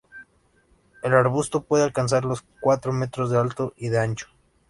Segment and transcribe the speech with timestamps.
[1.03, 4.29] El arbusto puede alcanzar los cuatro metros de alto y de ancho.